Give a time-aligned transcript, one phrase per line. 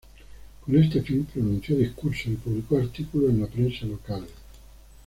[0.61, 4.25] Con este fin, pronunció discursos y publicó artículos en la prensa local.